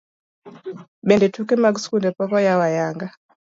Bende 1.07 1.27
tuke 1.35 1.55
mag 1.63 1.75
skunde 1.83 2.09
pok 2.17 2.31
oyaw 2.39 2.61
ayanga. 2.67 3.07